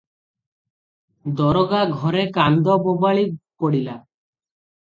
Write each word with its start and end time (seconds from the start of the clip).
ଦରୋଗା 1.41 1.83
ଘରେ 1.91 2.25
କାନ୍ଦ 2.39 2.79
ବୋବାଳି 2.89 3.29
ପଡ଼ିଲା। 3.37 3.97